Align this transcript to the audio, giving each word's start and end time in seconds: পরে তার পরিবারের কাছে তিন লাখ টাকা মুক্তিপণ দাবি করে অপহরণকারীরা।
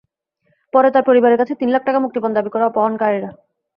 পরে 0.73 0.89
তার 0.93 1.03
পরিবারের 1.09 1.39
কাছে 1.41 1.53
তিন 1.59 1.69
লাখ 1.71 1.81
টাকা 1.85 1.99
মুক্তিপণ 2.03 2.31
দাবি 2.33 2.49
করে 2.51 2.63
অপহরণকারীরা। 2.65 3.29